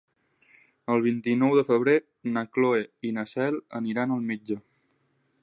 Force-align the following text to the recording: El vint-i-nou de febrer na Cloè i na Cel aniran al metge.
El 0.93 1.03
vint-i-nou 1.07 1.53
de 1.59 1.63
febrer 1.67 1.95
na 2.39 2.43
Cloè 2.57 2.81
i 3.11 3.13
na 3.19 3.27
Cel 3.35 3.61
aniran 3.83 4.17
al 4.17 4.27
metge. 4.33 4.61